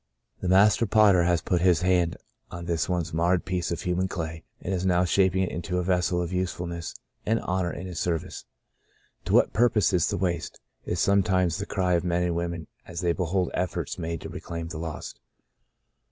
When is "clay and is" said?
4.07-4.83